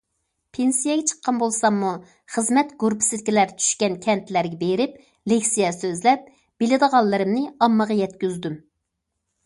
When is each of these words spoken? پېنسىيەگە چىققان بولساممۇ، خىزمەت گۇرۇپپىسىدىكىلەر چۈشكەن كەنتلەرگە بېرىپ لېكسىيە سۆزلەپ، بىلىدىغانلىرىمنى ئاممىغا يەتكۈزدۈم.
پېنسىيەگە 0.57 1.01
چىققان 1.09 1.41
بولساممۇ، 1.41 1.91
خىزمەت 2.35 2.71
گۇرۇپپىسىدىكىلەر 2.83 3.53
چۈشكەن 3.59 3.99
كەنتلەرگە 4.07 4.59
بېرىپ 4.65 4.97
لېكسىيە 5.33 5.71
سۆزلەپ، 5.77 6.29
بىلىدىغانلىرىمنى 6.65 7.47
ئاممىغا 7.53 8.03
يەتكۈزدۈم. 8.05 8.61